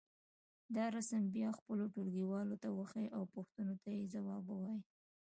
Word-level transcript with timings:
دا 0.75 0.85
رسم 0.95 1.23
بیا 1.35 1.49
خپلو 1.59 1.83
ټولګيوالو 1.93 2.55
ته 2.63 2.69
وښیئ 2.77 3.07
او 3.17 3.23
پوښتنو 3.35 3.75
ته 3.83 3.89
یې 3.97 4.11
ځواب 4.13 4.43
ووایئ. 4.47 4.81